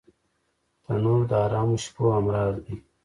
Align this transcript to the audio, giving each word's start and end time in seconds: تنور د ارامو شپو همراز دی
تنور 0.83 1.21
د 1.29 1.31
ارامو 1.45 1.77
شپو 1.83 2.03
همراز 2.17 2.55
دی 2.65 2.75